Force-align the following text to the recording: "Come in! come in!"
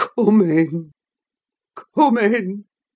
"Come 0.17 0.41
in! 0.41 0.93
come 1.95 2.17
in!" 2.17 2.65